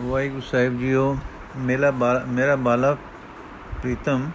[0.00, 1.16] ਵਾਹਿਗੁਰੂ ਸਾਹਿਬ JIO
[1.56, 1.90] ਮੇਰਾ
[2.28, 2.98] ਮੇਰਾ ਬਾਲਕ
[3.82, 4.30] ਪ੍ਰੀਤਮ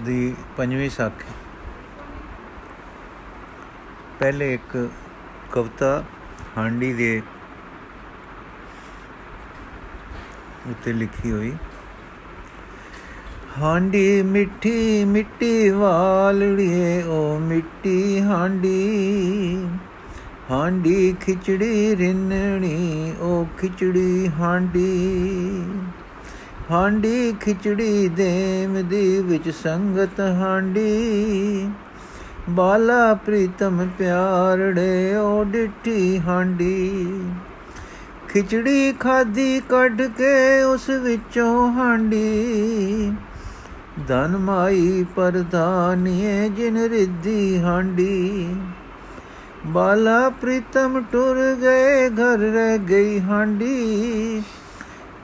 [0.00, 1.32] ਦੀ ਪੰਜਵੀਂ ਸਾਖੀ।
[4.20, 4.76] ਪਹਿਲੇ ਇੱਕ
[5.52, 6.02] ਕਵਿਤਾ
[6.56, 7.22] ਹਾਂਡੀ ਦੇ
[10.70, 11.52] ਉੱਤੇ ਲਿਖੀ ਹੋਈ।
[13.58, 19.68] ਹਾਂਡੀ ਮਿੱਠੀ ਮਿੱਟੀ ਵਾਲੜੀਏ ਓ ਮਿੱਟੀ ਹਾਂਡੀ
[20.52, 25.64] ਹਾਂਡੀ ਖਿਚੜੀ ਰਿੰਨਣੀ ਓ ਖਿਚੜੀ ਹਾਂਡੀ।
[26.70, 31.70] ਹਾਂਡੀ ਖਿਚੜੀ ਦੇਮ ਦੀ ਵਿੱਚ ਸੰਗਤ ਹਾਂਡੀ।
[32.50, 37.14] ਬਾਲਾ ਪ੍ਰੀਤਮ ਪਿਆਰੜੇ ਓ ਡਿੱਠੀ ਹਾਂਡੀ।
[38.28, 43.12] ਖਿਚੜੀ ਖਾਦੀ ਕੱਢ ਕੇ ਉਸ ਵਿੱਚੋਂ ਹਾਂਡੀ।
[44.08, 48.54] ਧਨ ਮਾਈ ਪਰਦਾਨੀਏ ਜਿਨ ਰਿੱਧੀ ਹਾਂਡੀ।
[49.66, 54.42] ਬਾਲਾ ਪ੍ਰੀਤਮ ਟੁਰ ਗਏ, ਘਰ ਰਹਿ ਗਈ ਹਾਂਡੀ।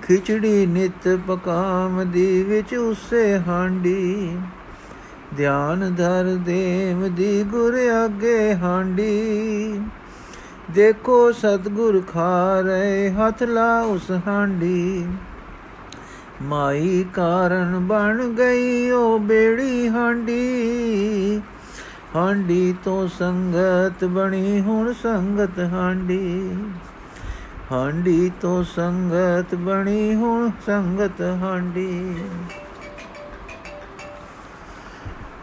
[0.03, 4.39] ਖਿਚੜੀ ਨਿਤ ਪਕਾਮ ਦੀ ਵਿੱਚ ਉਸੇ ਹਾਂਡੀ।
[5.37, 9.81] ਧਿਆਨ ਧਰ ਦੇਵ ਦੀ ਗੁਰ ਅੱਗੇ ਹਾਂਡੀ।
[10.71, 15.07] ਦੇਖੋ ਸਤਗੁਰ ਖਾ ਰਹੇ, ਹੱਥ ਲਾ ਉਸ ਹਾਂਡੀ।
[16.43, 20.63] ਮਾਈ ਕਾਰਨ ਬਣ ਗਈ ਉਹ ਬੇੜੀ ਹਾਂਡੀ।
[22.17, 26.57] ਹਾਂਡੀ ਤੋਂ ਸੰਗਤ ਬਣੀ ਹੁਣ ਸੰਗਤ ਹਾਂਡੀ।
[27.73, 32.17] ਹਾਂਡੀ ਤੋਂ ਸੰਗਤ ਬਣੀ ਹੁਣ ਸੰਗਤ ਹਾਂਡੀ।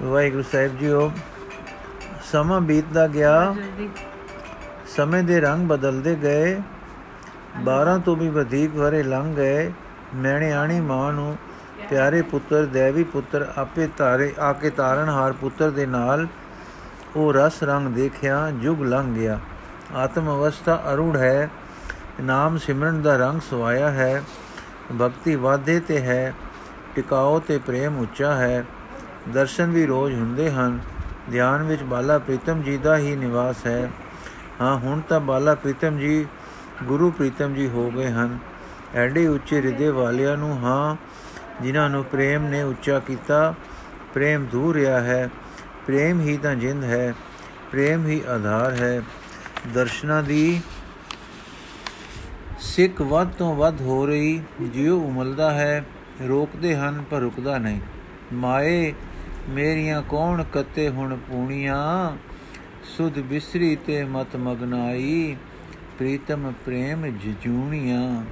[0.03, 1.11] ਵਾਹਿਗੁਰੂ ਸਾਹਿਬ ਜੀਓ
[2.31, 3.55] ਸਮਾਂ ਬੀਤਦਾ ਗਿਆ।
[4.87, 6.61] ਸਮੇਂ ਦੇ ਰੰਗ ਬਦਲਦੇ ਗਏ।
[7.63, 9.71] 12 ਤੋਂ ਵੀ ਵਧੇਕ ਵਰੇ ਲੰਘ ਗਏ।
[10.15, 11.37] ਮੈਣੇ ਆਣੀ ਮਾਂ ਨੂੰ
[11.89, 16.27] ਪਿਆਰੇ ਪੁੱਤਰ ਦੇਵੀ ਪੁੱਤਰ ਆਪੇ ਤਾਰੇ ਆ ਕੇ ਤਾਰਨਹਾਰ ਪੁੱਤਰ ਦੇ ਨਾਲ
[17.15, 19.39] ਉਹ ਰਸ ਰੰਗ ਦੇਖਿਆ, ਜੁਗ ਲੰਘ ਗਿਆ।
[19.95, 21.49] ਆਤਮ ਅਵਸਥਾ ਅਰੂੜ ਹੈ,
[22.21, 24.23] ਨਾਮ ਸਿਮਰਨ ਦਾ ਰੰਗ ਸਵਾਇਆ ਹੈ,
[25.01, 26.33] ਭਗਤੀ ਵਾਧੇ ਤੇ ਹੈ,
[26.95, 28.65] ਟਿਕਾਓ ਤੇ ਪ੍ਰੇਮ ਉੱਚਾ ਹੈ।
[29.33, 30.79] ਦਰਸ਼ਨ ਵੀ ਰੋਜ਼ ਹੁੰਦੇ ਹਨ,
[31.31, 33.91] ਧਿਆਨ ਵਿੱਚ ਬਾਲਾ ਪ੍ਰੀਤਮ ਜੀ ਦਾ ਹੀ ਨਿਵਾਸ ਹੈ।
[34.61, 36.25] ਹਾਂ, ਹੁਣ ਤਾਂ ਬਾਲਾ ਪ੍ਰੀਤਮ ਜੀ,
[36.83, 38.37] ਗੁਰੂ ਪ੍ਰੀਤਮ ਜੀ ਹੋ ਗਏ ਹਨ।
[38.95, 40.95] ਐਡੇ ਉੱਚੇ ਹਿਰਦੇ ਵਾਲਿਆਂ ਨੂੰ ਹਾਂ,
[41.61, 43.53] ਜਿਨ੍ਹਾਂ ਨੂੰ ਪ੍ਰੇਮ ਨੇ ਉੱਚਾ ਕੀਤਾ,
[44.13, 45.29] ਪ੍ਰੇਮ ਦੂਰ ਰਿਹਾ ਹੈ।
[45.87, 47.13] ਪ੍ਰੇਮ ਹੀ ਤਾਂ ਜਿੰਦ ਹੈ,
[47.71, 49.01] ਪ੍ਰੇਮ ਹੀ ਆਧਾਰ ਹੈ।
[49.73, 50.61] ਦਰਸ਼ਨਾਂ ਦੀ
[52.59, 55.85] ਸਿੱਖ ਵੱਧ ਤੋਂ ਵੱਧ ਹੋ ਰਹੀ, ਜਿਉ ਉਮਲਦਾ ਹੈ,
[56.27, 57.79] ਰੋਕਦੇ ਹਨ ਪਰ ਰੁਕਦਾ ਨਹੀਂ।
[58.33, 58.93] ਮਾਏ,
[59.49, 62.17] ਮੇਰੀਆਂ ਕੌਣ ਕਤੇ ਹੁਣ ਪੂਣੀਆਂ?
[62.83, 65.37] ਸੁਧ ਬਿਸਰੀ ਤੇ ਮਤ ਮਗਨਾਈ,
[65.97, 68.25] ਪ੍ਰੀਤਮ ਪ੍ਰੇਮ ਜਜੂਣੀਆਂ।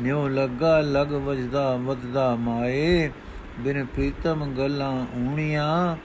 [0.00, 3.10] ਨਿਉ ਲੱਗਾ ਲਗ ਵਜਦਾ ਵਦਦਾ ਮਾਏ,
[3.60, 5.96] ਬਿਨ ਪ੍ਰੀਤਮ ਗੱਲਾਂ ਊਣੀਆਂ।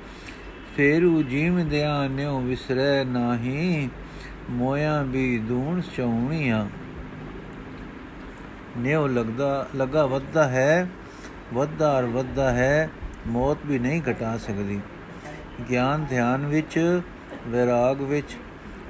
[0.78, 3.90] ਫੇਰੂ ਜੀਵਦਿਆਂ ਨਿਉ ਵਿਸਰੈ ਨਾਹੀ,
[4.50, 6.66] ਮੋਇਆਂ ਵੀ ਦੂਣ ਚੌਣੀਆਂ।
[8.78, 10.88] ਨਿਉ ਲੱਗਦਾ, ਲਗਾ ਵੱਧਦਾ ਹੈ,
[11.54, 12.90] ਵੱਧਦਾ ਅਰ ਵੱਧਦਾ ਹੈ,
[13.28, 14.80] ਮੌਤ ਵੀ ਨਹੀਂ ਘਟਾ ਸਕਦੀ।
[15.70, 17.02] ਗਿਆਨ ਧਿਆਨ ਵਿੱਚ,
[17.48, 18.38] ਵਿਰਾਗ ਵਿੱਚ,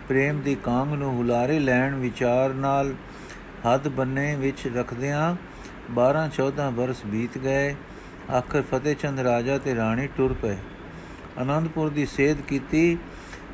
[0.07, 2.93] ਪ੍ਰੇਮ ਦੀ ਕਾਂਗ ਨੂੰ ਹੁਲਾਰੇ ਲੈਣ ਵਿਚਾਰ ਨਾਲ
[3.65, 5.35] ਹੱਦ ਬੰਨੇ ਵਿੱਚ ਰੱਖਦਿਆਂ
[5.91, 7.75] 12 14 ਬਰਸ ਬੀਤ ਗਏ।
[8.31, 10.55] ਆਖਰ ਫਤਿਹ ਚੰਦ ਰਾਜਾ ਤੇ ਰਾਣੀ ਟੁਰ ਪਏ।
[11.39, 12.97] ਆਨੰਦਪੁਰ ਦੀ ਸੇਧ ਕੀਤੀ,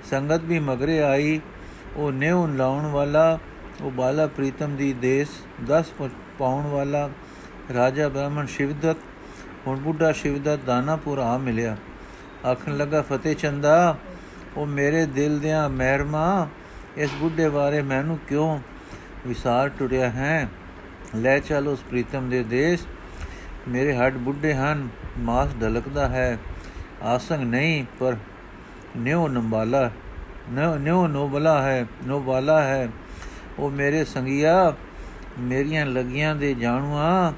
[0.10, 1.40] ਸੰਗਤ ਵੀ ਮਗਰੇ ਆਈ।
[1.96, 3.40] ਉਹ ਨਿਉ ਲਾਉਣ ਵਾਲਾ,
[3.82, 5.28] ਉਹ ਬਾਲਾ ਪ੍ਰੀਤਮ ਦੀ ਦੇਸ
[5.68, 5.94] 10
[6.40, 7.10] ਪਾਉਣ ਵਾਲਾ
[7.74, 8.98] ਰਾਜਾ ਬ੍ਰਾਹਮਣ ਸ਼ਿਵਦਤ,
[9.68, 11.78] ਹੁਣ ਬੁੱਢਾ ਸ਼ਿਵਦਤ ਦਾਨਾਪੁਰ ਆ ਮਿਲਿਆ।
[12.52, 13.98] ਆਖਣ ਲੱਗਾ, ਫਤਿਹ ਚੰਦਾ,
[14.58, 16.48] ਉਹ ਮੇਰੇ ਦਿਲ ਦਿਆਂ ਮਹਿਰਮਾ
[16.98, 18.60] ਇਸ ਬੁੱਢੇ ਬਾਰੇ ਮੈਨੂੰ ਕਿਉਂ
[19.28, 20.48] ਵਿਸਾਰ ਟੁਰਿਆ ਹੈ?
[21.16, 22.86] ਲੈ ਚੱਲ ਉਸ ਪ੍ਰੀਤਮ ਦੇ ਦੇਸ਼,
[23.68, 24.88] ਮੇਰੇ ਹੱਡ ਬੁੱਢੇ ਹਨ,
[25.20, 26.38] ਮਾਸ ਢਲਕਦਾ ਹੈ।
[27.04, 28.16] ਆਸੰਗ ਨਹੀਂ ਪਰ
[28.98, 29.90] ਨਿਉ ਨੰਬਾਲਾ
[30.52, 32.90] ਨਿਉ ਨੋਬਲਾ ਹੈ ਨੋਬਾਲਾ ਹੈ
[33.60, 34.74] ਉਹ ਮੇਰੇ ਸੰਗਿਆ
[35.40, 37.34] ਮੇਰੀਆਂ ਲਗੀਆਂ ਦੇ ਜਾਣੂਆ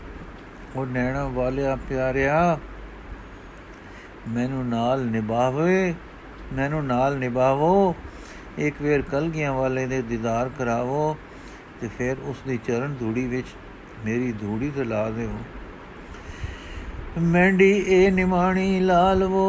[0.75, 2.57] ਉਹ ਨੈਣਾ ਵਾਲਿਆ ਪਿਆਰਿਆ
[4.29, 5.93] ਮੈਨੂੰ ਨਾਲ ਨਿਭਾਵੇ
[6.53, 7.93] ਮੈਨੂੰ ਨਾਲ ਨਿਭਾਵੋ
[8.59, 11.15] ਇੱਕ ਵੇਰ ਕਲਗੀਆਂ ਵਾਲੇ ਦੇ ਦੀਦਾਰ ਕਰਾਵੋ
[11.81, 13.47] ਤੇ ਫਿਰ ਉਸ ਦੀ ਚਰਨ ਧੂੜੀ ਵਿੱਚ
[14.05, 15.29] ਮੇਰੀ ਧੂੜੀ ਤੇ ਲਾ ਦਿਓ
[17.19, 19.39] ਮੈਂਡੀ ਇਹ ਨਿਮਾਣੀ ਲਾਲਵੋ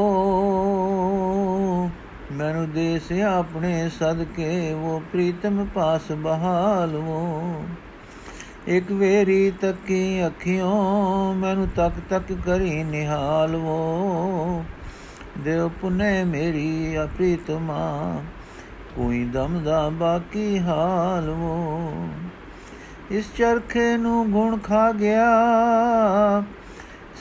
[2.32, 7.20] ਮੈਨੂੰ ਦੇਸ ਆਪਣੇ ਸਦਕੇ ਉਹ ਪ੍ਰੀਤਮ ਪਾਸ ਬਹਾਲਵੋ
[8.68, 14.64] ਇੱਕ ਵੇਰੀ ਤੱਕੀ ਅੱਖਿਓਂ ਮੈਨੂੰ ਤੱਕ ਤੱਕ ਕਰੀ ਨਿਹਾਲਵੋ
[15.44, 18.22] ਦੇਵ ਪੁਨੇ ਮੇਰੀ ਅਪ੍ਰੀਤਮਾ
[18.96, 21.54] ਕੋਈ ਦਮ ਦਾ ਬਾਕੀ ਹਾਲਵੋ
[23.10, 25.30] ਇਸ ਚਰਖੇ ਨੂੰ ਗੁਣ ਖਾ ਗਿਆ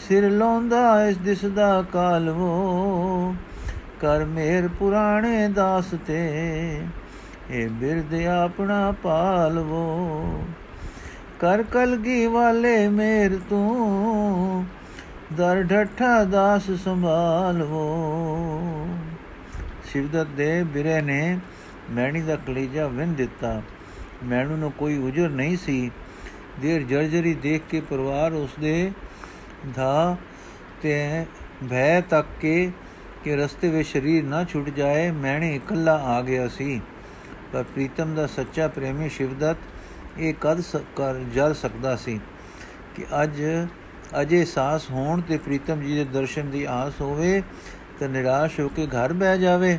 [0.07, 3.35] ਸਿਰ ਲੋਂਦਾ ਇਸ ਦਿਸ ਦਾ ਕਾਲਵੋ
[4.01, 6.19] ਕਰ ਮੇਰ ਪੁਰਾਣੇ ਦਾਸ ਤੇ,
[7.51, 10.43] ਏ ਬਿਰਦ ਆਪਣਾ ਪਾਲਵੋ
[11.39, 14.65] ਕਰ ਕਲਗੀ ਵਾਲੇ ਮੇਰ ਤੂੰ,
[15.33, 17.85] ਦਰ ਢੱਠਾ ਦਾਸ ਸੰਭਾਲਵੋ
[19.91, 21.37] ਸ਼ਿਵਦਤ ਦੇ ਬਿਰੇ ਨੇ
[21.91, 23.61] ਮੈਣੀ ਦਾ ਕਲੀਜਾ ਵਿੰਨ ਦਿੱਤਾ।
[24.23, 25.91] ਮੈਣੂ ਨੂੰ ਕੋਈ ਉਜਰ ਨਹੀਂ ਸੀ।
[26.61, 28.91] ਦੇਰ ਜਰਜਰੀ ਦੇਖ ਕੇ ਪਰਿਵਾਰ ਉਸਦੇ
[29.75, 30.15] ਧਾ
[30.81, 31.25] ਤੇ
[31.69, 32.71] ਭੈ ਤੱਕ ਕੇ
[33.23, 36.81] ਕਿ ਰਸਤੇ ਵਿੱਚ ਸਰੀਰ ਨਾ ਛੁੱਟ ਜਾਏ ਮੈਣੇ ਇਕੱਲਾ ਆ ਗਿਆ ਸੀ।
[37.53, 39.57] ਪਰ ਪ੍ਰੀਤਮ ਦਾ ਸੱਚਾ ਪ੍ਰੇਮੀ ਸ਼ਿਵਦਤ
[40.17, 40.61] ਇਹ ਕਦ
[40.95, 42.19] ਕਰ ਜਲ ਸਕਦਾ ਸੀ
[42.95, 43.41] ਕਿ ਅੱਜ
[44.21, 47.41] ਅਜੇ ਸਾਸ ਹੋਣ ਤੇ ਪ੍ਰੀਤਮ ਜੀ ਦੇ ਦਰਸ਼ਨ ਦੀ ਆਸ ਹੋਵੇ
[47.99, 49.77] ਤਾਂ ਨਿਰਾਸ਼ ਹੋ ਕੇ ਘਰ ਬਹਿ ਜਾਵੇ।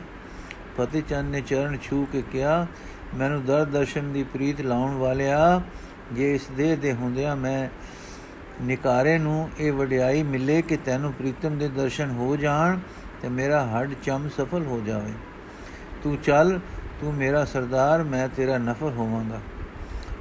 [0.79, 2.67] ਫਤਿਹ ਚੰਦ ਨੇ ਚਰਨ ਛੂ ਕੇ ਕਿਹਾ,
[3.15, 5.61] ਮੈਨੂੰ ਦਰ ਦਰਸ਼ਨ ਦੀ ਪ੍ਰੀਤ ਲਾਉਣ ਵਾਲਿਆ,
[6.13, 7.69] ਜੇ ਇਸ ਦੇਹ ਦੇ ਹੁੰਦਿਆਂ ਮੈਂ
[8.61, 12.79] ਨਿਕਾਰੇ ਨੂੰ ਇਹ ਵਡਿਆਈ ਮਿਲੇ ਕਿ ਤੈਨੂੰ ਪ੍ਰੀਤਮ ਦੇ ਦਰਸ਼ਨ ਹੋ ਜਾਣ
[13.23, 15.13] ਤੇ ਮੇਰਾ ਹੱਡ ਚਮ ਸਫਲ ਹੋ ਜਾਵੇ।
[16.03, 16.61] ਤੂੰ ਚੱਲ,
[17.01, 19.41] ਤੂੰ ਮੇਰਾ ਸਰਦਾਰ, ਮੈਂ ਤੇਰਾ ਨਫਰ ਹੋਵਾਂਗਾ।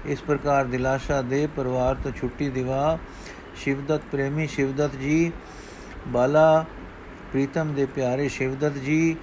[0.05, 2.99] ਇਸ ਪ੍ਰਕਾਰ ਦਿਲਾਸ਼ਾ ਦੇ ਪਰਿਵਾਰ ਤੋਂ ਛੁੱਟੀ ਦਿਵਾ।
[3.55, 5.31] ਸ਼ਿਵਦਤ ਪ੍ਰੇਮੀ ਸ਼ਿਵਦਤ ਜੀ,
[6.07, 6.65] ਬਾਲਾ
[7.31, 9.15] ਪ੍ਰੀਤਮ ਦੇ ਪਿਆਰੇ ਸ਼ਿਵਦਤ ਜੀ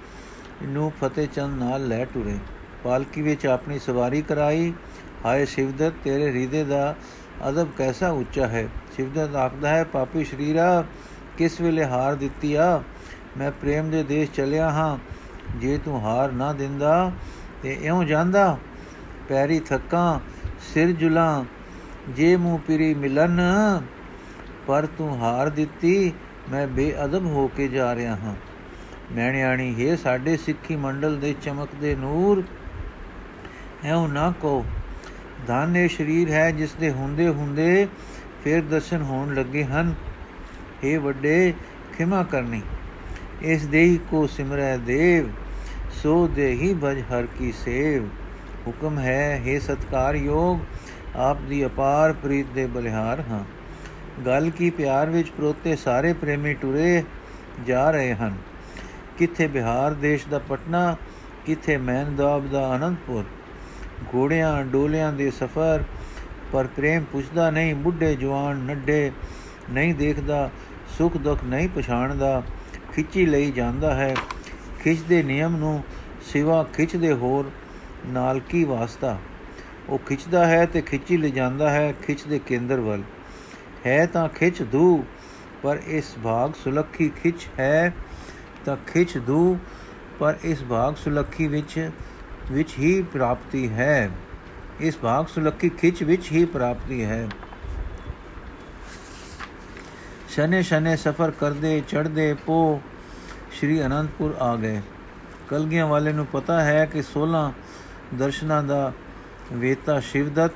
[0.63, 2.37] ਨੂੰ ਫਤਿਹ ਚੰਦ ਨਾਲ ਲੈ ਟੁਰੇ।
[2.83, 4.73] ਪਾਲਕੀ ਵਿੱਚ ਆਪਣੀ ਸਵਾਰੀ ਕਰਾਈ।
[5.25, 6.95] ਹਾਏ ਸ਼ਿਵਦਤ, ਤੇਰੇ ਹਿਰਦੇ ਦਾ
[7.49, 8.67] ਅਦਬ ਕੈਸਾ ਉੱਚਾ ਹੈ।
[8.99, 10.83] ਸ਼ਿਵਦਤ ਆਖਦਾ ਹੈ, ਪਾਪੀ ਸ਼ਰੀਰਾ,
[11.37, 12.83] ਕਿਸ ਵੇਲੇ ਹਾਰ ਦਿੱਤੀ ਆ?
[13.37, 14.97] ਮੈਂ ਪ੍ਰੇਮ ਦੇ ਦੇਸ਼ ਚਲਿਆ ਹਾਂ।
[15.55, 17.11] ਜੇ ਤੂੰ ਹਾਰ ਨਾ ਦਿੰਦਾ,
[17.63, 18.57] ਤੇ ਇਉਂ ਜਾਂਦਾ,
[19.29, 20.19] ਪੈਰੀ ਥੱਕਾਂ
[20.73, 21.45] ਸਿਰ ਜੁਲਾਂ,
[22.09, 23.41] ਜੇ ਮੂੰ ਪੀਰੀ ਮਿਲਨ,
[24.67, 26.13] ਪਰ ਤੂੰ ਹਾਰ ਦਿੱਤੀ,
[26.51, 28.35] ਮੈਂ ਬੇਅਦਬ ਹੋ ਕੇ ਜਾ ਰਿਹਾ ਹਾਂ।
[29.11, 32.43] ਮੈਣਿਆਣੀ, ਹੈ ਸਾਡੇ ਸਿੱਖੀ ਮੰਡਲ ਦੇ ਚਮਕਦੇ ਨੂਰ
[33.83, 34.65] ਐਉ ਨਾ ਕੋ
[35.47, 37.87] ਧਾਨੇ ਸ਼ਰੀਰ ਹੈ ਜਿਸ ਦੇ ਹੁੰਦੇ ਹੁੰਦੇ
[38.43, 39.93] ਫਿਰ ਦਰਸ਼ਨ ਹੋਣ ਲੱਗੇ ਹਨ।
[40.83, 41.53] ਇਹ ਵੱਡੇ,
[41.97, 42.61] ਖਿਮਾ ਕਰਨੀ।
[43.41, 45.29] ਇਸ ਦੇਹੀ ਕੋ ਸਿਮਰੈ ਦੇਵ,
[46.03, 48.07] ਸੋ ਦੇਹੀ ਭਜ ਹਰ ਕੀ ਸੇਵ।
[48.67, 50.59] ਹੁਕਮ ਹੈ हे ਸਤਕਾਰ ਯੋਗ,
[51.15, 53.43] ਆਪ ਦੀ ਅਪਾਰ ਪ੍ਰੀਤ ਦੇ ਬਲਿਹਾਰ ਹਾਂ।
[54.25, 57.03] ਗੱਲ ਕੀ ਪਿਆਰ ਵਿੱਚ ਪ੍ਰੋਤੇ ਸਾਰੇ ਪ੍ਰੇਮੀ ਟੁਰੇ
[57.67, 58.35] ਜਾ ਰਹੇ ਹਨ।
[59.17, 60.95] ਕਿੱਥੇ ਬਿਹਾਰ ਦੇਸ਼ ਦਾ ਪਟਨਾ,
[61.45, 63.23] ਕਿੱਥੇ ਮੈਨਦਾਬ ਦਾ ਅਨੰਦਪੁਰ।
[64.15, 65.83] ਘੋੜਿਆਂ ਡੋਲਿਆਂ ਦੇ ਸਫ਼ਰ
[66.51, 69.11] ਪਰ ਪ੍ਰੇਮ ਪੁੱਛਦਾ ਨਹੀਂ, ਬੁੱਢੇ ਜਵਾਨ ਨੱਡੇ
[69.69, 70.49] ਨਹੀਂ ਦੇਖਦਾ,
[70.97, 72.43] ਸੁਖ ਦੁੱਖ ਨਹੀਂ ਪਛਾਣਦਾ,
[72.95, 74.15] ਖਿੱਚੀ ਲਈ ਜਾਂਦਾ ਹੈ।
[74.79, 75.83] ਖਿੱਚ ਦੇ ਨਿਯਮ ਨੂੰ
[76.21, 77.51] ਸਿਵਾ ਖਿੱਚ ਦੇ ਹੋਰ
[78.05, 79.17] ਨਾਲ ਕੀ ਵਾਸਤਾ?
[79.89, 83.03] ਉਹ ਖਿੱਚਦਾ ਹੈ ਤੇ ਖਿੱਚੀ ਲੈ ਜਾਂਦਾ ਹੈ ਖਿੱਚ ਦੇ ਕੇਂਦਰ ਵੱਲ।
[83.85, 85.03] ਹੈ ਤਾਂ ਖਿੱਚ ਦੂ,
[85.63, 87.93] ਪਰ ਇਸ ਭਾਗ ਸੁਲੱਖੀ ਖਿੱਚ ਹੈ
[88.65, 89.57] ਤਾਂ ਖਿੱਚ ਦੂ,
[90.19, 91.91] ਪਰ ਇਸ ਭਾਗ ਸੁਲੱਖੀ ਵਿੱਚ
[92.51, 94.09] ਵਿੱਚ ਹੀ ਪ੍ਰਾਪਤੀ ਹੈ।
[94.81, 97.29] ਇਸ ਭਾਗ ਸੁਲੱਖੀ ਖਿੱਚ ਵਿੱਚ ਹੀ ਪ੍ਰਾਪਤੀ ਹੈ।
[100.29, 102.81] ਸ਼ਨੇ ਸ਼ਨੇ ਸਫਰ ਕਰਦੇ ਚੜਦੇ ਪੋ
[103.51, 104.81] ਸ਼੍ਰੀ ਅਨੰਦਪੁਰ ਆ ਗਏ।
[105.47, 107.53] ਕਲਗੀਆਂ ਵਾਲੇ ਨੂੰ ਪਤਾ ਹੈ ਕਿ 16
[108.13, 108.93] ਦਰਸ਼ਨਾਂ ਦਾ
[109.53, 110.51] ਵੇਤਾ ਸ਼ਿਵਦਤ,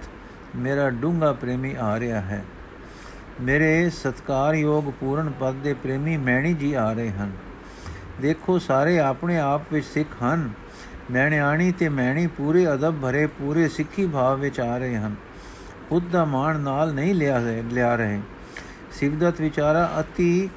[0.55, 2.45] ਮੇਰਾ ਡੂੰਗਾ ਪ੍ਰੇਮੀ ਆ ਰਿਹਾ ਹੈ।
[3.41, 7.31] ਮੇਰੇ ਸਤਕਾਰਯੋਗ ਪੂਰਨ ਪਦ ਦੇ ਪ੍ਰੇਮੀ ਮੈਣੀ ਜੀ ਆ ਰਹੇ ਹਨ।
[8.21, 10.49] ਦੇਖੋ, ਸਾਰੇ ਆਪਣੇ ਆਪ ਵਿੱਚ ਸਿੱਖ ਹਨ।
[11.11, 15.15] ਮੈਣਿਆਣੀ ਤੇ ਮੈਣੀ ਪੂਰੇ ਅਦਬ ਭਰੇ, ਪੂਰੇ ਸਿੱਖੀ ਭਾਵ ਵਿੱਚ ਆ ਰਹੇ ਹਨ।
[15.89, 17.39] ਖੁਦ ਦਾ ਮਾਣ ਨਾਲ ਨਹੀਂ ਲਿਆ
[17.71, 18.21] ਲਿਆ ਰਹੇ।
[18.91, 20.49] ਸਿਵਦਤ ਵਿਚਾਰਾ ਅਤੀ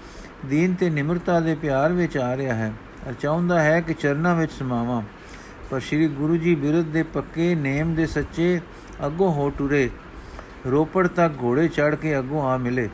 [0.46, 2.72] ਦੀਨ ਤੇ ਨਿਮਰਤਾ ਦੇ ਪਿਆਰ ਵਿੱਚ ਆ ਰਿਹਾ ਹੈ।
[3.08, 5.02] ਅਰ ਚਾਹੁੰਦਾ ਹੈ ਕਿ ਚਰਨਾਂ ਵਿੱਚ ਸਮਾਵਾਂ।
[5.70, 8.60] ਪਰ ਸ੍ਰੀ ਗੁਰੂ ਜੀ ਬਿਰਧ ਦੇ ਪੱਕੇ ਨੇਮ ਦੇ ਸੱਚੇ
[9.06, 9.90] ਅੱਗੋਂ ਹੋ ਟੁਰੇ।
[10.70, 12.88] ਰੋਪੜ ਤੱਕ ਘੋੜੇ ਚੜ ਕੇ ਅੱਗੋਂ ਆ ਮਿਲੇ।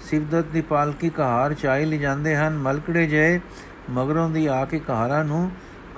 [0.00, 3.40] ਸਿਵਦਤ ਦੀ ਪਾਲਕੀ ਕਹਾਰ ਚਾਈ ਲੈ ਜਾਂਦੇ ਹਨ। ਮਲਕੜੇ ਜੇ
[3.90, 5.50] ਮਗਰੋਂ ਦੀ ਆ ਕੇ ਕਹਾਰਾਂ ਨੂੰ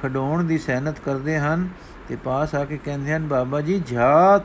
[0.02, 1.68] ਖਡਾਉਣ ਦੀ ਸਹਿਨਤ ਕਰਦੇ ਹਨ
[2.08, 4.44] ਤੇ ਪਾਸ ਆ ਕੇ ਕਹਿੰਦੇ ਹਨ, ਬਾਬਾ ਜੀ ਝਾਤ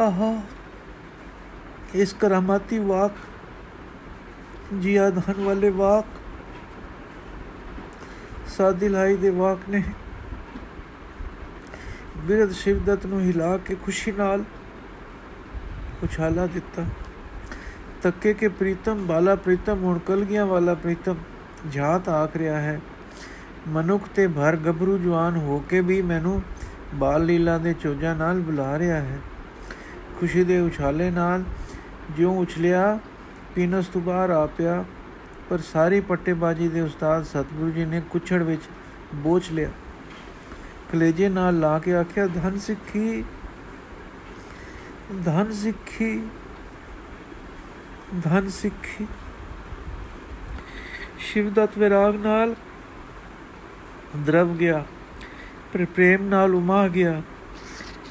[0.00, 0.32] ਆਹਾ,
[1.94, 3.12] ਇਸ ਕਰਾਮਾਤੀ ਵਾਕ,
[4.74, 6.04] ਜਿਆਦਾਨ ਵਾਲੇ ਵਾਕ
[8.48, 9.82] ਸਾਦਿਲਾਈ ਦੇ ਵਾਕ ਨੇ।
[12.18, 14.44] ਬਿਰਧ ਸ਼ਿਵਦਤ ਨੂੰ ਹਿਲਾ ਕੇ ਖੁਸ਼ੀ ਨਾਲ
[16.04, 16.84] ਉਛਾਲਾ ਦਿੱਤਾ।
[18.02, 21.14] ਤੱਕੇ ਕੇ ਪ੍ਰੀਤਮ ਬਾਲਾ ਪ੍ਰੀਤਮ ਹੁਣ ਕਲਗੀਆਂ ਵਾਲਾ ਪ੍ਰੀਤਮ
[21.70, 22.80] ਜਾਤ ਆਖ ਰਿਹਾ ਹੈ।
[23.68, 26.42] ਮਨੁੱਖ ਤੇ ਭਰ ਗੱਭਰੂ ਜਵਾਨ ਹੋ ਕੇ ਵੀ ਮੈਨੂੰ
[26.94, 29.18] ਬਾਲ ਲੀਲਾ ਦੇ ਚੋਜਾਂ ਨਾਲ ਬੁਲਾ ਰਿਹਾ ਹੈ।
[30.20, 31.44] ਖੁਸ਼ੀ ਦੇ ਉਛਾਲੇ ਨਾਲ
[32.16, 32.98] ਜਿਉਂ ਉਛਲਿਆ,
[33.54, 34.84] ਪੀਨਸ ਤੋਂ ਬਾਹਰ ਆ ਪਿਆ
[35.50, 38.62] ਪਰ ਸਾਰੀ ਪੱਟੇਬਾਜੀ ਦੇ ਉਸਤਾਦ ਸਤਗੁਰੂ ਜੀ ਨੇ ਕੁਛੜ ਵਿੱਚ
[39.14, 39.70] ਬੋਝ ਲਿਆ।
[40.92, 43.24] ਕਲੇਜੇ ਨਾਲ ਲਾ ਕੇ ਆਖਿਆ, ਧਨ ਸਿੱਖੀ
[45.24, 46.22] ਧਨ ਸਿੱਖੀ
[48.24, 49.06] ਧਨ ਸਿੱਖੀ।
[51.18, 52.54] ਸ਼ਿਵਦਤ ਵਿਰਾਗ ਨਾਲ
[54.16, 54.84] ਦਰਵ ਗਿਆ
[55.72, 57.22] ਪਰ ਪ੍ਰੇਮ ਨਾਲ ਉਮਾ ਗਿਆ,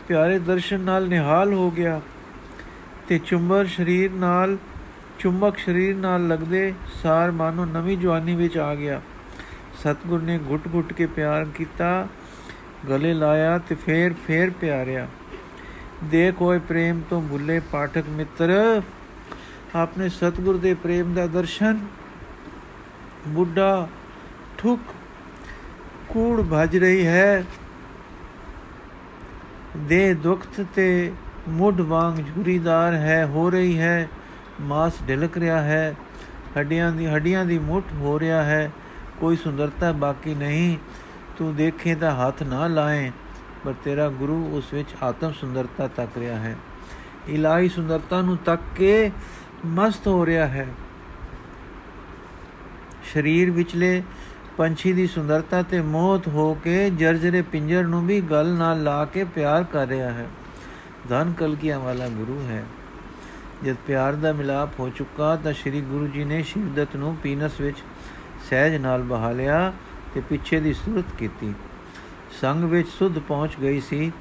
[0.07, 2.01] ਪਿਆਰੇ ਦਰਸ਼ਨ ਨਾਲ ਨਿਹਾਲ ਹੋ ਗਿਆ
[3.07, 4.57] ਤੇ ਚੁੰਬਰ ਸਰੀਰ ਨਾਲ,
[5.19, 6.73] ਚੁੰਬਕ ਸਰੀਰ ਨਾਲ ਲੱਗਦੇ
[7.03, 9.01] ਸਾਰ ਮਾਨੋ ਨਵੀਂ ਜਵਾਨੀ ਵਿੱਚ ਆ ਗਿਆ।
[9.79, 12.07] ਸਤਗੁਰ ਨੇ ਘੁੱਟ-ਘੁੱਟ ਕੇ ਪਿਆਰ ਕੀਤਾ,
[12.89, 15.07] ਗਲੇ ਲਾਇਆ ਤੇ ਫੇਰ ਫੇਰ ਪਿਆਰਿਆ।
[16.03, 18.81] ਦੇ ਕੋਈ ਪ੍ਰੇਮ ਤੋਂ ਭੁੱਲੇ ਪਾਠਕ ਮਿੱਤਰ
[19.75, 21.79] ਆਪਣੇ ਸਤਗੁਰ ਦੇ ਪ੍ਰੇਮ ਦਾ ਦਰਸ਼ਨ,
[23.27, 23.87] ਬੁੱਢਾ
[24.57, 24.79] ਠੁਕ,
[26.09, 27.43] ਕੂੜ ਭਜ ਰਹੀ ਹੈ।
[29.77, 31.11] ਦੇ ਦੁਖਤ ਤੇ
[31.49, 34.09] ਮੁੱਢ ਵਾਂਗ ਝੁਰੀਦਾਰ ਹੈ, ਹੋ ਰਹੀ ਹੈ,
[34.61, 35.95] ਮਾਸ ਢਲਕ ਰਿਹਾ ਹੈ,
[36.57, 38.71] ਹੱਡੀਆਂ ਦੀ ਹੱਡੀਆਂ ਦੀ ਮੁੱਠ ਹੋ ਰਿਹਾ ਹੈ,
[39.19, 40.77] ਕੋਈ ਸੁੰਦਰਤਾ ਬਾਕੀ ਨਹੀਂ,
[41.37, 43.11] ਤੂੰ ਦੇਖੇ ਤਾਂ ਹੱਥ ਨਾ ਲਾਏ
[43.65, 46.55] ਪਰ ਤੇਰਾ ਗੁਰੂ ਉਸ ਵਿੱਚ ਆਤਮ ਸੁੰਦਰਤਾ ਤੱਕ ਰਿਹਾ ਹੈ।
[47.27, 49.11] ਇਲਾਹੀ ਸੁੰਦਰਤਾ ਨੂੰ ਤੱਕ ਕੇ
[49.65, 50.67] ਮਸਤ ਹੋ ਰਿਹਾ ਹੈ।
[53.13, 54.03] ਸਰੀਰ ਵਿਚਲੇ
[54.57, 59.23] ਪੰਛੀ ਦੀ ਸੁੰਦਰਤਾ ਤੇ ਮੋਹਤ ਹੋ ਕੇ ਜਰਜਰੇ ਪਿੰਜਰ ਨੂੰ ਵੀ ਗਲ ਨਾਲ ਲਾ ਕੇ
[59.23, 60.27] ਪਿਆਰ ਕਰ ਰਿਹਾ ਹੈ।
[61.09, 62.63] ਧਨ ਕਲਕੀਆਂ ਵਾਲਾ ਗੁਰੂ ਹੈ।
[63.65, 67.77] ਜਦ ਪਿਆਰ ਦਾ ਮਿਲਾਪ ਹੋ ਚੁੱਕਾ ਤਾਂ ਸ੍ਰੀ ਗੁਰੂ ਜੀ ਨੇ ਸ਼ਿਵਦਤ ਨੂੰ ਪੀਨਸ ਵਿੱਚ
[68.49, 69.73] ਸਹਿਜ ਨਾਲ ਬਹਾ ਲਿਆ
[70.13, 71.53] ਤੇ ਪਿੱਛੇ ਦੀ ਸੁਰਤ ਕੀਤੀ।
[72.41, 74.11] ਸੰਗ ਵਿੱਚ ਸੁਧ ਪਹੁੰਚ ਗਈ ਸੀ।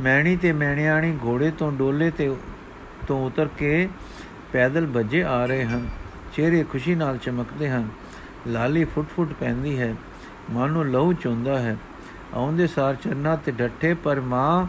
[0.00, 2.36] ਮੈਣੀ ਤੇ ਮੈਣਿਆਣੀ ਘੋੜੇ ਤੋਂ ਡੋਲੇ ਤੇ
[3.06, 3.88] ਤੋਂ ਉਤਰ ਕੇ
[4.52, 5.88] ਪੈਦਲ ਭੱਜੇ ਆ ਰਹੇ ਹਨ।
[6.34, 7.88] ਚਿਹਰੇ ਖੁਸ਼ੀ ਨਾਲ ਚਮਕਦੇ ਹਨ।
[8.46, 9.94] ਲਾਲੀ ਫੁੱਟ-ਫੁੱਟ ਪੈਂਦੀ ਹੈ।
[10.50, 11.76] ਮਨ ਨੂੰ ਲਹੂ ਚੁੰਦਾ ਹੈ।
[12.34, 14.66] ਆਉਂਦੇ ਸਾਰ ਚਰਨਾ ਤੇ ਡੱਠੇ ਪਰ ਮਾਂ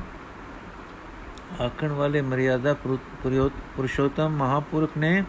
[1.65, 2.75] ਆਖਣ ਵਾਲੇ ਮਰਿਆਦਾ
[3.75, 5.23] ਪੁਰਸ਼ੋਤਮ ਮਹਾਪੁਰਖ ਨੇ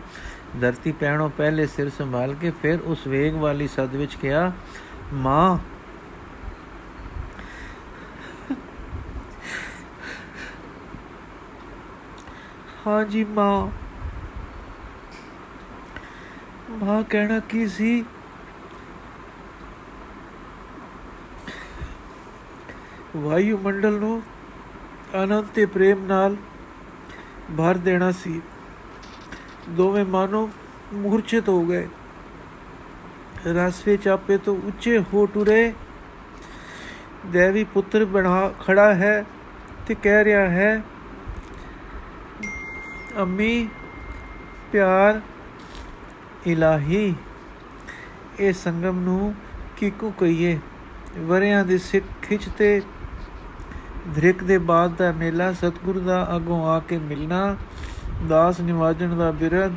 [0.60, 4.52] ਧਰਤੀ ਪੈਣੋਂ ਪਹਿਲੇ ਸਿਰ ਸੰਭਾਲ ਕੇ ਫਿਰ ਉਸ ਵੇਗ ਵਾਲੀ ਸਦ ਵਿੱਚ ਕਿਹਾ,
[5.12, 5.58] ਮਾਂ,
[12.86, 13.68] ਹਾਂ ਜੀ ਮਾਂ
[16.82, 18.04] ਮਾਂ ਕਹਿਣਾ ਕੀ ਸੀ?
[23.16, 24.22] ਵਾਯੂ ਮੰਡਲ ਨੂੰ
[25.14, 26.36] ਆਨੰਦ ਤੇ ਪ੍ਰੇਮ ਨਾਲ
[27.58, 28.40] ਭਰ ਦੇਣਾ ਸੀ।
[29.68, 30.50] ਦੋਵੇਂ ਮਾਨੋ
[30.92, 31.88] ਮੂਰਛਿਤ ਹੋ ਗਏ।
[33.46, 35.72] ਰਸਵੇ ਚਾਪੇ ਤੋਂ ਉੱਚੇ ਹੋ ਟੁਰੇ।
[37.26, 39.24] ਦੇਵੀ ਪੁੱਤਰ ਬਣਾ ਖੜਾ ਹੈ
[39.86, 40.82] ਤੇ ਕਹਿ ਰਿਹਾ ਹੈ,
[43.18, 43.68] ਅੰਮੀ,
[44.72, 45.20] ਪਿਆਰ
[46.46, 47.14] ਇਲਾਹੀ।
[48.40, 49.34] ਇਹ ਸੰਗਮ ਨੂੰ
[49.76, 50.58] ਕਿਕੂ ਕਹੀਏ।
[51.18, 52.80] ਵਰਿਆਂ ਦੇ ਸਿੱਖ ਖਿੱਚ ਤੇ
[54.16, 57.56] ਧ੍ਰਿਕ ਦੇ ਬਾਅਦ ਦਾ ਮੇਲਾ ਸਤਗੁਰ ਦਾ ਅਗੋਂ ਆ ਕੇ ਮਿਲਣਾ,
[58.28, 59.72] ਦਾਸ ਨਿਵਾਜਣ ਦਾ ਬਿਰਧ,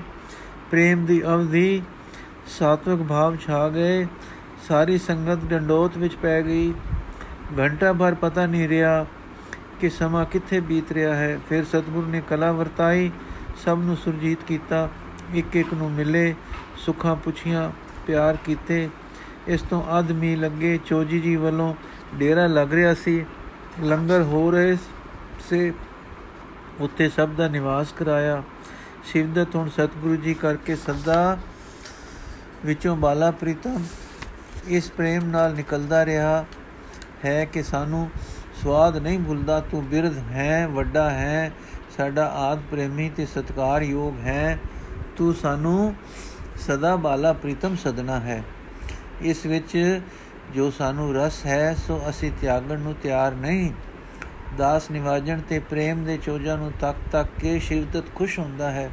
[0.72, 1.82] ਪ੍ਰੇਮ ਦੀ ਅਵਧੀ,
[2.48, 4.08] ਸਾਤਵਿਕ ਭਾਵ ਛਾ ਗਏ,
[4.68, 6.74] ਸਾਰੀ ਸੰਗਤ ਡੰਡੋਤ ਵਿੱਚ ਪੈ ਗਈ।
[7.60, 9.06] ਘੰਟਾ ਭਰ ਪਤਾ ਨਹੀਂ ਰਿਹਾ
[9.80, 13.12] ਕਿ ਸਮਾਂ ਕਿੱਥੇ ਬੀਤ ਰਿਹਾ ਹੈ। ਫਿਰ ਸਤਗੁਰ ਨੇ ਕਲਾ ਵਰਤਾਈ,
[13.66, 14.90] ਸਭ ਨੂੰ ਸੁਰਜੀਤ ਕੀਤਾ
[15.34, 16.36] ਇੱਕ ਇੱਕ ਨੂੰ ਮਿਲੇ।
[16.86, 17.72] ਸੁੱਖਾਂ ਪੁੱਛੀਆਂ,
[18.08, 18.90] ਪਿਆਰ ਕੀਤੇ।
[19.48, 21.76] ਇਸ ਤੋਂ ਆਦਮੀ ਲੱਗੇ। ਚੋਜੀ ਜੀ ਵੱਲੋਂ
[22.16, 23.26] ਡੇਰਾ ਲੱਗ ਰਿਹਾ ਸੀ।
[23.84, 24.78] ਲੰਗਰ ਹੋ ਰਹੇ
[25.50, 25.74] ਸੇ।
[26.80, 28.44] ਉੱਤੇ ਸਭ ਦਾ ਨਿਵਾਸ ਕਰਾਇਆ।
[29.04, 31.38] ਸ਼ਿਵਦਤ ਹੁਣ ਸਤਿਗੁਰੂ ਜੀ ਕਰਕੇ ਸਦਾ
[32.66, 33.84] ਵਿੱਚੋਂ ਬਾਲਾ ਪ੍ਰੀਤਮ
[34.68, 36.46] ਇਸ ਪ੍ਰੇਮ ਨਾਲ ਨਿਕਲਦਾ ਰਿਹਾ।
[37.26, 38.10] ਹੈ ਕਿ ਸਾਨੂੰ
[38.64, 41.52] ਸਵਾਦ ਨਹੀਂ ਭੁੱਲਦਾ, ਤੂੰ ਬਿਰਧ ਹੈ, ਵੱਡਾ ਹੈ,
[41.98, 44.60] ਸਾਡਾ ਆਦ ਪ੍ਰੇਮੀ ਤੇ ਸਤਕਾਰਯੋਗ ਹੈ।
[45.18, 45.96] ਤੂੰ ਸਾਨੂੰ
[46.58, 48.44] ਸਦਾ ਬਾਲਾ ਪ੍ਰੀਤਮ ਸਦਨਾ ਹੈ।
[49.22, 50.00] ਇਸ ਵਿੱਚ
[50.56, 53.72] ਜੋ ਸਾਨੂੰ ਰਸ ਹੈ, ਸੋ ਅਸੀਂ ਤਿਆਗਣ ਨੂੰ ਤਿਆਰ ਨਹੀਂ।
[54.58, 58.90] ਦਾਸ ਨਿਵਾਜਣ ਤੇ ਪ੍ਰੇਮ ਦੇ ਚੋਜਾਂ ਨੂੰ ਤੱਕ ਤੱਕ ਕੇ ਸ਼ਿਵਦਤ ਖੁਸ਼ ਹੁੰਦਾ ਹੈ।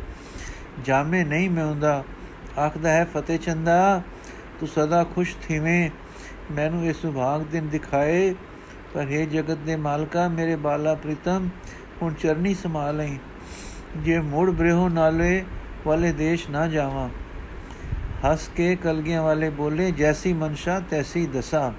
[0.84, 2.04] ਜਾਮੇ ਨਹੀਂ ਮਿਉਂਦਾ
[2.58, 4.02] ਆਖਦਾ ਹੈ, ਫਤਿਹ ਚੰਦਾ,
[4.60, 5.90] ਤੂੰ ਸਦਾ ਖੁਸ਼ ਥੀਵੇਂ।
[6.52, 8.34] ਮੈਨੂੰ ਇਹ ਸੁਭਾਗ ਦਿਨ ਦਿਖਾਏ।
[8.94, 11.48] ਪਰ हे ਜਗਤ ਦੇ ਮਾਲਕਾ, ਮੇਰੇ ਬਾਲਾ ਪ੍ਰੀਤਮ,
[12.02, 13.18] ਹੁਣ ਚਰਨੀ ਸੰਭਾਲਈ
[13.96, 15.44] ਜੇ ਮੋੜ ਬ੍ਰਿਹੋ ਨਾਲੇ
[15.86, 17.08] ਵਾਲੇ ਦੇਸ਼ ਨਾ ਜਾਵਾਂ।
[18.24, 21.72] ਹੱਸ ਕੇ ਕਲਗੀਆਂ ਵਾਲੇ ਬੋਲੇ, ਜੈਸੀ ਮਨਸ਼ਾ, ਤੈਸੀ ਦਸਾ।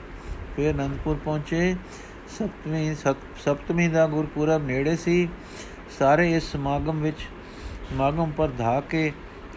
[0.56, 1.76] ਫਿਰ ਅਨੰਦਪੁਰ ਪਹੁੰਚੇ।
[2.30, 2.96] ਸਪਤਮੀ
[3.46, 5.30] ਸਪਤਮੀ ਦਾ ਗੁਰਪੁਰਬ ਨੇੜੇ ਸੀ।
[6.00, 7.20] ਸਾਰੇ ਇਸ ਸਮਾਗਮ ਵਿੱਚ,
[7.90, 9.12] ਸਮਾਗਮ ਪਰ ਧਾ ਕੇ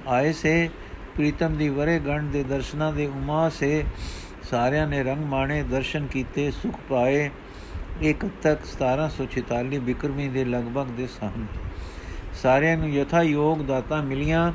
[0.06, 0.70] ਆਏ ਸੇ।
[1.16, 3.84] ਪ੍ਰੀਤਮ ਦੀ ਵਰੇ ਗਣ ਦੇ ਦਰਸ਼ਨਾਂ ਦੇ ਉਮਾ ਸੇ।
[4.50, 7.30] ਸਾਰਿਆਂ ਨੇ ਰੰਗ ਮਾਣੇ, ਦਰਸ਼ਨ ਕੀਤੇ, ਸੁਖ ਪਾਏ।
[8.00, 11.46] ਇੱਕ ਤੱਕ 1746 ਬਿਕਰਮੀ ਦੇ ਲਗਭਗ ਦੇ ਸਨ
[12.42, 14.52] ਸਾਰਿਆਂ ਨੂੰ ਯਥਾ ਯੋਗ ਦਾਤਾ ਮਿਲੀਆਂ।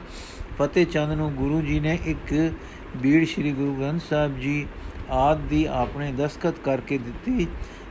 [0.62, 2.51] ਫਤਿਹ ਚੰਦ ਨੂੰ ਗੁਰੂ ਜੀ ਨੇ ਇੱਕ
[2.98, 4.68] ਬੀੜ ਸ੍ਰੀ ਗੁਰੂ ਗ੍ਰੰਥ ਸਾਹਿਬ ਜੀ
[5.10, 7.48] ਆਦ ਦੀ ਆਪਣੇ ਦਸਖਤ ਕਰਕੇ ਦਿੱਤੀ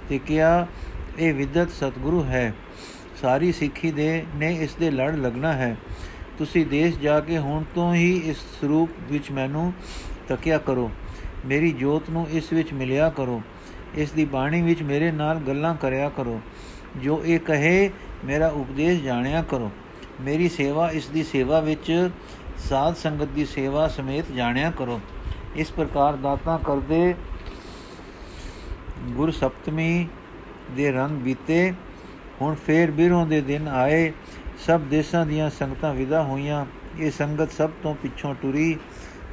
[0.08, 0.66] ਤੇ ਕਿਹਾ,
[1.18, 2.54] ਇਹ ਵਿਦਤ ਸਤਗੁਰੂ ਹੈ।
[3.20, 5.76] ਸਾਰੀ ਸਿੱਖੀ ਦੇ, ਨੇ ਇਸ ਦੇ ਲੜ ਲੱਗਣਾ ਹੈ।
[6.38, 9.72] ਤੁਸੀਂ ਦੇਸ਼ ਜਾ ਕੇ ਹੁਣ ਤੋਂ ਹੀ ਇਸ ਸਰੂਪ ਵਿੱਚ ਮੈਨੂੰ
[10.28, 10.90] ਤਕਿਆ ਕਰੋ।
[11.46, 13.42] ਮੇਰੀ ਜੋਤ ਨੂੰ ਇਸ ਵਿੱਚ ਮਿਲਿਆ ਕਰੋ।
[13.94, 16.40] ਇਸ ਦੀ ਬਾਣੀ ਵਿੱਚ ਮੇਰੇ ਨਾਲ ਗੱਲਾਂ ਕਰਿਆ ਕਰੋ।
[16.96, 17.90] ਜੋ ਇਹ ਕਹੇ,
[18.24, 19.70] ਮੇਰਾ ਉਪਦੇਸ਼ ਜਾਣਿਆ ਕਰੋ।
[20.20, 22.10] ਮੇਰੀ ਸੇਵਾ ਇਸ ਦੀ ਸੇਵਾ ਵਿੱਚ
[22.68, 25.00] ਸਾਧ ਸੰਗਤ ਦੀ ਸੇਵਾ ਸਮੇਤ ਜਾਣਿਆ ਕਰੋ।
[25.56, 27.14] ਇਸ ਪ੍ਰਕਾਰ ਦਾਤਾ ਕਰਦੇ
[29.02, 30.08] ਗੁਰ ਸਪਤਮੀ
[30.76, 31.72] ਦੇ ਰੰਗ ਬੀਤੇ।
[32.42, 34.12] ਹੁਣ ਫੇਰ ਬਿਰੋਂ ਦੇ ਦਿਨ ਆਏ।
[34.66, 36.66] ਸਭ ਦੇਸ਼ਾਂ ਦੀਆਂ ਸੰਗਤਾਂ ਵਿਦਾ ਹੋਈਆਂ।
[36.98, 38.76] ਇਹ ਸੰਗਤ ਸਭ ਤੋਂ ਪਿੱਛੋਂ ਟੁਰੀ।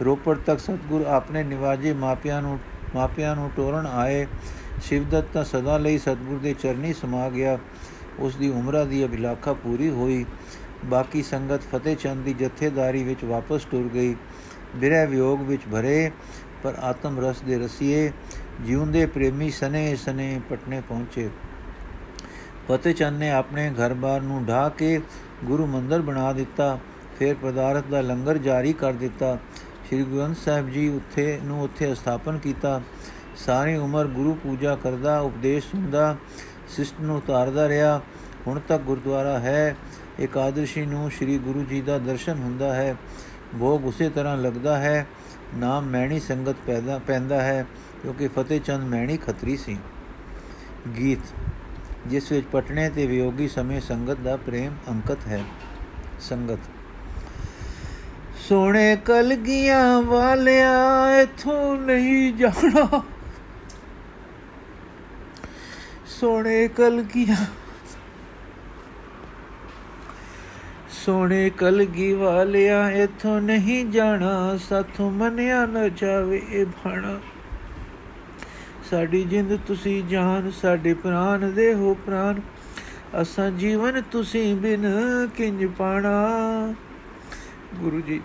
[0.06, 2.60] ਰੋਪੜ ਤੱਕ ਸਤਗੁਰ ਆਪਣੇ ਨਿਵਾਜੇ ਮਾਪਿਆਂ ਨੂੰ
[2.96, 4.28] ਮਾਪਿਆਂ ਨੂੰ ਟੋਰਨ ਆਏ।
[4.82, 7.58] ਸ਼ਿਵਦਤ ਤਾਂ ਸਦਾ ਲਈ ਸਤਗੁਰ ਦੇ ਚਰਨੀ ਸਮਾ ਗਿਆ।
[8.20, 10.26] ਉਸ ਦੀ ਉਮਰਾਂ ਦੀ ਅਭਿਲਾਖਾ ਪੂਰੀ ਹੋਈ।
[10.86, 14.16] ਬਾਕੀ ਸੰਗਤ ਫਤਿਹ ਚੰਦ ਦੀ ਜਥੇਦਾਰੀ ਵਿੱਚ ਵਾਪਸ ਟੁਰ ਗਈ।
[14.76, 16.12] ਬਿਰਹਿ ਵਿਯੋਗ ਵਿੱਚ ਭਰੇ,
[16.64, 18.12] ਪਰ ਆਤਮ ਰਸ ਦੇ ਰਸੀਏ,
[18.62, 21.30] ਜਿਉਂਦੇ ਪ੍ਰੇਮੀ ਸਨੇ ਸਨੇ ਪਟਨੇ ਪਹੁੰਚੇ।
[22.72, 25.02] ਫਤਿਹ ਚੰਦ ਨੇ ਆਪਣੇ ਘਰ-ਬਾਰ ਨੂੰ ਢਾ ਕੇ
[25.46, 26.80] ਗੁਰੂ ਮੰਦਰ ਬਣਾ ਦਿੱਤਾ।
[27.20, 29.38] ਫਿਰ ਪਦਾਰਥ ਦਾ ਲੰਗਰ ਜਾਰੀ ਕਰ ਦਿੱਤਾ।
[29.88, 32.82] ਸ੍ਰੀ ਗੁਰੂ ਗ੍ਰੰਥ ਸਾਹਿਬ ਜੀ ਉੱਥੇ ਨੂੰ ਉੱਥੇ ਸਥਾਪਨ ਕੀਤਾ।
[33.36, 36.18] ਸਾਰੀ ਉਮਰ ਗੁਰੂ ਪੂਜਾ ਕਰਦਾ, ਉਪਦੇਸ਼ ਸੁਣਦਾ,
[36.68, 38.02] ਸਿਸਟ ਨੂੰ ਉਤਾਰਦਾ ਰਿਹਾ।
[38.48, 39.76] ਹੁਣ ਤੱਕ ਗੁਰਦੁਆਰਾ ਹੈ।
[40.20, 42.96] ਇਕਾਦਸ਼ੀ ਨੂੰ ਸ੍ਰੀ ਗੁਰੂ ਜੀ ਦਾ ਦਰਸ਼ਨ ਹੁੰਦਾ ਹੈ।
[43.60, 45.08] ਭੋਗ ਉਸੇ ਤਰ੍ਹਾਂ ਲੱਗਦਾ ਹੈ,
[45.56, 47.66] ਨਾਮ ਮੈਣੀ ਸੰਗਤ ਪੈਦਾ, ਪੈਂਦਾ ਹੈ,
[48.02, 49.78] ਕਿਉਂਕਿ ਫਤਿਹ ਚੰਦ ਮੈਣੀ ਖੱਤਰੀ ਸੀ।
[50.98, 51.20] ਗੀਤ,
[52.08, 55.44] ਜਿਸ ਵਿੱਚ ਪਟਨੇ ਤੇ ਵਿਯੋਗੀ ਸਮੇਂ ਸੰਗਤ ਦਾ ਪ੍ਰੇਮ ਅੰਕਤ ਹੈ।
[56.20, 56.60] ਸੰਗਤ,
[58.48, 60.74] ਸੋਹਣੇ ਕਲਗੀਆਂ ਵਾਲਿਆ
[61.22, 63.02] ਇਥੋਂ ਨਹੀਂ ਜਾਣਾ।
[66.20, 67.46] ਸੋਹਣੇ ਕਲਗੀਆਂ
[71.08, 77.20] ਸੋਹਣੇ ਕਲਗੀ ਵਾਲਿਆ ਇਥੋਂ ਨਹੀਂ ਜਾਣਾ, ਸਾਥੋਂ ਮੰਨਿਆ ਨਾ ਜਾਵੇ ਇਹ ਭਾਣਾ
[78.92, 82.42] ਸਾਡੀ ਜਿੰਦ ਤੁਸੀਂ ਜਾਨ, ਸਾਡੇ ਪ੍ਰਾਨ ਦੇ ਹੋ ਪ੍ਰਾਨ।
[83.22, 84.86] ਅਸਾਂ ਜੀਵਨ ਤੁਸੀਂ ਬਿਨ
[85.36, 86.12] ਕਿੰਜ ਪਾਣਾ।
[87.76, 88.22] ਗੁਰੂ ਜੀ,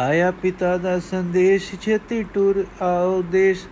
[0.00, 3.66] ਆਇਆ ਪਿਤਾ ਦਾ ਸੰਦੇਸ਼, ਛੇਤੀ ਟੁਰ ਆਓ ਦੇਸ਼।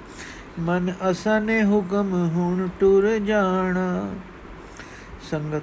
[0.59, 4.15] ਮਨ ਅਸਾਂ ਨੇ ਹੁਕਮ ਹੁਣ ਟੁਰ ਜਾਣਾ।
[5.31, 5.63] ਸੰਗਤ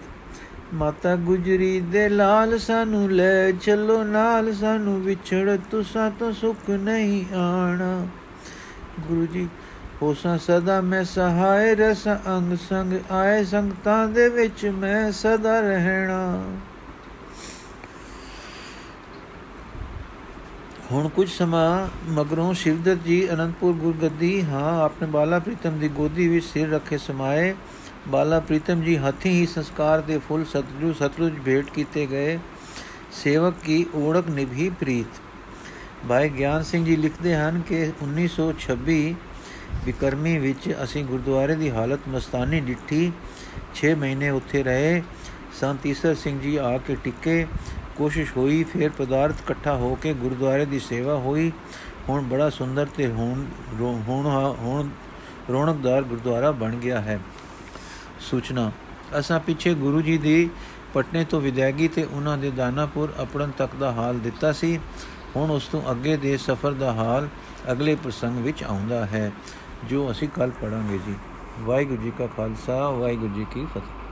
[0.74, 8.08] ਮਾਤਾ ਗੁਜਰੀ ਦੇ ਲਾਲ ਸਾਨੂੰ ਲੈ ਚੱਲੋ, ਨਾਲ ਸਾਨੂੰ ਵਿਛੜ, ਤੁਸਾਂ ਤੋਂ ਸੁਖ ਨਹੀਂ ਆਣਾ।
[9.00, 9.50] ਗੁਰੂ ਜੀ,
[10.02, 16.44] ਹੋਸਾਂ ਸਦਾ ਮੈਂ ਸਹਾਇ, ਰਸ ਅੰਗ ਸੰਗ ਆਏ, ਸੰਗਤਾਂ ਦੇ ਵਿੱਚ ਮੈਂ ਸਦਾ ਰਹਿਣਾ।
[20.92, 26.46] ਹੁਣ ਕੁਝ ਸਮਾਂ ਮਗਰੋਂ ਸ਼ਿਵਦਤ ਜੀ ਅਨੰਦਪੁਰ ਗੁਰਗੱਦੀ, ਹਾਂ, ਆਪਣੇ ਬਾਲਾ ਪ੍ਰੀਤਮ ਦੀ ਗੋਦੀ ਵਿੱਚ
[26.46, 27.56] ਸਿਰ ਰੱਖੇ ਸਮਾਏ।
[28.08, 32.38] ਬਾਲਾ ਪ੍ਰੀਤਮ ਜੀ, ਹੱਥੀ ਹੀ ਸੰਸਕਾਰ ਦੇ ਫੁੱਲ ਸਤਜੂ ਸਤਲੁਜ ਭੇਟ ਕੀਤੇ ਗਏ।
[33.12, 35.20] ਸੇਵਕ ਕੀ ਓੜਕ ਨਿਭੀ ਪ੍ਰੀਤ।
[36.10, 39.16] ਭਾਈ ਗਿਆਨ ਸਿੰਘ ਜੀ ਲਿਖਦੇ ਹਨ ਕਿ 1926
[39.86, 43.12] ਵਿਕਰਮੀ ਵਿੱਚ ਅਸੀਂ ਗੁਰਦੁਆਰੇ ਦੀ ਹਾਲਤ ਮਸਤਾਨੀ ਡਿੱਠੀ।
[43.76, 45.02] 6 ਮਹੀਨੇ ਉੱਥੇ ਰਹੇ।
[45.60, 47.46] ਸੰਤ ਈਸਰ ਸਿੰਘ ਜੀ ਆ ਕੇ ਟਿੱਕੇ।
[47.96, 51.52] ਕੋਸ਼ਿਸ਼ ਹੋਈ, ਫਿਰ ਪਦਾਰਥ ਇਕੱਠਾ ਹੋ ਕੇ ਗੁਰਦੁਆਰੇ ਦੀ ਸੇਵਾ ਹੋਈ।
[52.10, 53.46] ਹੁਣ ਬੜਾ ਸੁੰਦਰ ਤੇ ਹੁਣ
[53.82, 54.26] ਹੁਣ
[54.60, 54.90] ਹੁਣ
[55.52, 57.20] ਰੌਣਕਦਾਰ ਗੁਰਦੁਆਰਾ ਬਣ ਗਿਆ ਹੈ।
[58.26, 58.72] ਸੂਚਨਾ।
[59.20, 60.50] ਅਸਾਂ ਪਿੱਛੇ ਗੁਰੂ ਜੀ ਦੀ
[60.94, 64.80] ਪਟਨੇ ਤੋਂ ਵਿਦਾਇਗੀ ਤੇ ਉਹਨਾਂ ਦੇ ਦਾਨਾਪੁਰ ਅਪੜਨ ਤੱਕ ਦਾ ਹਾਲ ਦਿੱਤਾ ਸੀ।
[65.36, 67.28] ਹੁਣ ਉਸ ਤੋਂ ਅੱਗੇ ਦੇ ਸਫ਼ਰ ਦਾ ਹਾਲ
[67.72, 69.32] ਅਗਲੇ ਪ੍ਰਸੰਗ ਵਿੱਚ ਆਉਂਦਾ ਹੈ,
[69.90, 71.16] ਜੋ ਅਸੀਂ ਕੱਲ ਪੜਾਂਗੇ ਜੀ।
[71.60, 74.05] ਵਾਹਿਗੁਰੂ ਜੀ ਕਾ ਖਾਲਸਾ, ਵਾਹਿਗੁਰੂ ਜੀ ਕੀ ਫਤਿਹ।